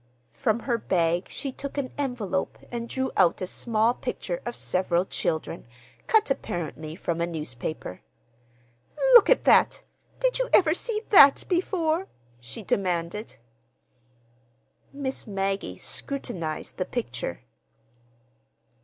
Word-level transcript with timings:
From 0.33 0.61
her 0.61 0.79
bag 0.79 1.27
she 1.29 1.51
took 1.51 1.77
an 1.77 1.93
envelope 1.95 2.57
and 2.71 2.89
drew 2.89 3.11
out 3.15 3.39
a 3.39 3.45
small 3.45 3.93
picture 3.93 4.41
of 4.47 4.55
several 4.55 5.05
children, 5.05 5.67
cut 6.07 6.31
apparently 6.31 6.95
from 6.95 7.21
a 7.21 7.27
newspaper. 7.27 8.01
"Look 9.13 9.29
at 9.29 9.43
that. 9.43 9.83
Did 10.19 10.39
you 10.39 10.49
ever 10.53 10.73
see 10.73 11.03
that 11.11 11.43
before?" 11.47 12.07
she 12.39 12.63
demanded. 12.63 13.35
Miss 14.91 15.27
Maggie 15.27 15.77
scrutinized 15.77 16.77
the 16.77 16.85
picture. 16.85 17.41